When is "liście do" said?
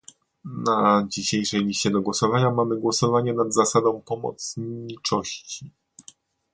1.65-2.01